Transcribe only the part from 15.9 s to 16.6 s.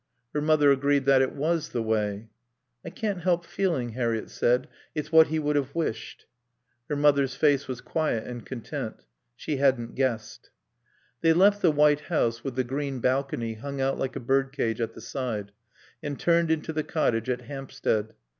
and turned